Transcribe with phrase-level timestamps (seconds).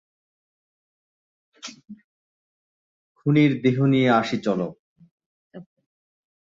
[3.17, 4.59] খুনীর দেহ নিয়ে আসি চল!